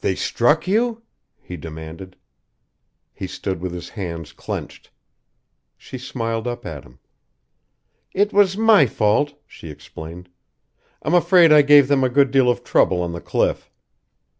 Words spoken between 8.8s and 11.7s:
fault," she explained. "I'm afraid I